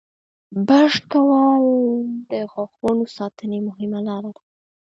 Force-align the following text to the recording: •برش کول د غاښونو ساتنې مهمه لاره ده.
•برش 0.67 0.95
کول 1.11 1.63
د 2.31 2.31
غاښونو 2.51 3.03
ساتنې 3.17 3.59
مهمه 3.67 3.99
لاره 4.07 4.29
ده. 4.35 4.41